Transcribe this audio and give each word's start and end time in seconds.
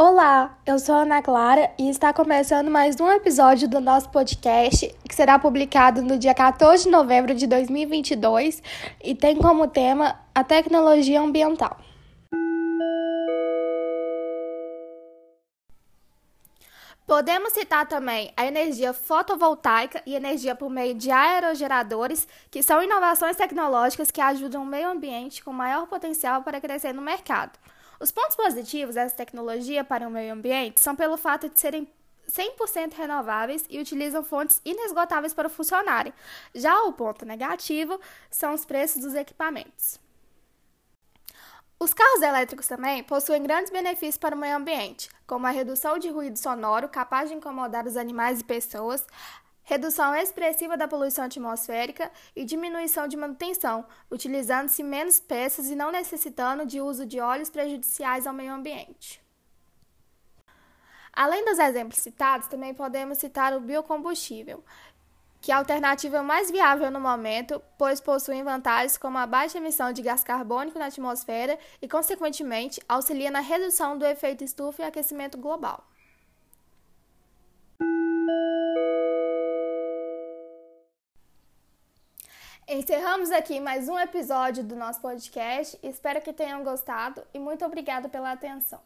Olá, 0.00 0.56
eu 0.64 0.78
sou 0.78 0.94
a 0.94 1.02
Ana 1.02 1.20
Clara 1.20 1.72
e 1.76 1.90
está 1.90 2.12
começando 2.12 2.70
mais 2.70 3.00
um 3.00 3.10
episódio 3.10 3.68
do 3.68 3.80
nosso 3.80 4.08
podcast, 4.10 4.94
que 5.08 5.12
será 5.12 5.40
publicado 5.40 6.02
no 6.02 6.16
dia 6.16 6.32
14 6.32 6.84
de 6.84 6.88
novembro 6.88 7.34
de 7.34 7.48
2022 7.48 8.62
e 9.02 9.12
tem 9.16 9.34
como 9.34 9.66
tema 9.66 10.16
a 10.32 10.44
tecnologia 10.44 11.20
ambiental. 11.20 11.76
Podemos 17.04 17.52
citar 17.52 17.88
também 17.88 18.32
a 18.36 18.46
energia 18.46 18.92
fotovoltaica 18.92 20.00
e 20.06 20.14
energia 20.14 20.54
por 20.54 20.70
meio 20.70 20.94
de 20.94 21.10
aerogeradores, 21.10 22.28
que 22.52 22.62
são 22.62 22.80
inovações 22.80 23.36
tecnológicas 23.36 24.12
que 24.12 24.20
ajudam 24.20 24.62
o 24.62 24.66
meio 24.66 24.90
ambiente 24.90 25.42
com 25.42 25.52
maior 25.52 25.88
potencial 25.88 26.44
para 26.44 26.60
crescer 26.60 26.92
no 26.92 27.02
mercado. 27.02 27.58
Os 28.00 28.12
pontos 28.12 28.36
positivos 28.36 28.94
dessa 28.94 29.14
tecnologia 29.14 29.82
para 29.82 30.06
o 30.06 30.10
meio 30.10 30.32
ambiente 30.32 30.80
são 30.80 30.94
pelo 30.94 31.16
fato 31.16 31.48
de 31.48 31.58
serem 31.58 31.88
100% 32.28 32.94
renováveis 32.94 33.64
e 33.68 33.80
utilizam 33.80 34.22
fontes 34.22 34.60
inesgotáveis 34.64 35.34
para 35.34 35.48
funcionarem. 35.48 36.12
Já 36.54 36.82
o 36.84 36.92
ponto 36.92 37.24
negativo 37.24 37.98
são 38.30 38.54
os 38.54 38.64
preços 38.64 39.02
dos 39.02 39.14
equipamentos. 39.14 39.98
Os 41.80 41.94
carros 41.94 42.22
elétricos 42.22 42.66
também 42.66 43.04
possuem 43.04 43.42
grandes 43.42 43.70
benefícios 43.70 44.18
para 44.18 44.34
o 44.34 44.38
meio 44.38 44.56
ambiente, 44.56 45.08
como 45.26 45.46
a 45.46 45.50
redução 45.50 45.96
de 45.96 46.08
ruído 46.08 46.36
sonoro 46.36 46.88
capaz 46.88 47.30
de 47.30 47.36
incomodar 47.36 47.86
os 47.86 47.96
animais 47.96 48.40
e 48.40 48.44
pessoas, 48.44 49.06
redução 49.68 50.14
expressiva 50.14 50.78
da 50.78 50.88
poluição 50.88 51.26
atmosférica 51.26 52.10
e 52.34 52.42
diminuição 52.42 53.06
de 53.06 53.18
manutenção, 53.18 53.84
utilizando-se 54.10 54.82
menos 54.82 55.20
peças 55.20 55.68
e 55.68 55.76
não 55.76 55.92
necessitando 55.92 56.64
de 56.64 56.80
uso 56.80 57.04
de 57.04 57.20
óleos 57.20 57.50
prejudiciais 57.50 58.26
ao 58.26 58.32
meio 58.32 58.54
ambiente. 58.54 59.22
Além 61.12 61.44
dos 61.44 61.58
exemplos 61.58 61.98
citados, 61.98 62.48
também 62.48 62.72
podemos 62.72 63.18
citar 63.18 63.52
o 63.52 63.60
biocombustível, 63.60 64.64
que 65.38 65.52
é 65.52 65.54
a 65.54 65.58
alternativa 65.58 66.22
mais 66.22 66.50
viável 66.50 66.90
no 66.90 66.98
momento, 66.98 67.60
pois 67.76 68.00
possuem 68.00 68.42
vantagens 68.42 68.96
como 68.96 69.18
a 69.18 69.26
baixa 69.26 69.58
emissão 69.58 69.92
de 69.92 70.00
gás 70.00 70.24
carbônico 70.24 70.78
na 70.78 70.86
atmosfera 70.86 71.58
e, 71.82 71.86
consequentemente, 71.86 72.80
auxilia 72.88 73.30
na 73.30 73.40
redução 73.40 73.98
do 73.98 74.06
efeito 74.06 74.42
estufa 74.42 74.80
e 74.80 74.86
aquecimento 74.86 75.36
global. 75.36 75.84
Encerramos 82.70 83.30
aqui 83.30 83.58
mais 83.60 83.88
um 83.88 83.98
episódio 83.98 84.62
do 84.62 84.76
nosso 84.76 85.00
podcast. 85.00 85.78
Espero 85.82 86.20
que 86.20 86.34
tenham 86.34 86.62
gostado 86.62 87.22
e 87.32 87.38
muito 87.38 87.64
obrigada 87.64 88.10
pela 88.10 88.30
atenção. 88.30 88.78